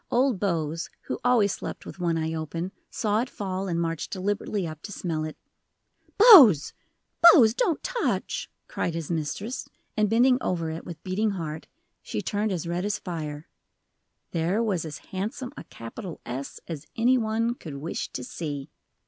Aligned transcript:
Old 0.09 0.39
Bose, 0.39 0.89
who 1.01 1.19
always 1.23 1.51
slept 1.53 1.85
with 1.85 1.99
one 1.99 2.17
eye 2.17 2.33
open, 2.33 2.71
saw 2.89 3.21
it 3.21 3.29
fall, 3.29 3.67
and 3.67 3.79
marched 3.79 4.09
deliberately 4.09 4.65
up 4.65 4.81
to 4.81 4.91
smell 4.91 5.23
it. 5.23 5.37
"Bose 6.17 6.73
Bose 7.21 7.53
don't 7.53 7.83
touch!" 7.83 8.49
cried 8.67 8.95
his 8.95 9.11
mistress, 9.11 9.69
and 9.95 10.09
bending 10.09 10.39
over 10.41 10.71
it 10.71 10.85
with 10.87 11.03
beating 11.03 11.29
heart, 11.37 11.67
she 12.01 12.19
turned 12.19 12.51
as 12.51 12.65
red 12.65 12.83
as 12.83 12.97
fire. 12.97 13.47
There 14.31 14.63
was 14.63 14.85
as 14.85 14.97
handsome 15.13 15.53
a 15.55 15.65
capital 15.65 16.19
S 16.25 16.59
as 16.67 16.87
any 16.95 17.19
one 17.19 17.53
could 17.53 17.75
wish 17.75 18.11
to 18.13 18.23
see. 18.23 18.71